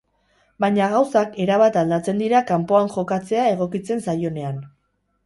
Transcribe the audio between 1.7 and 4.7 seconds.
aldatzen dira kanpoan jokatzea egokitzen zaionean.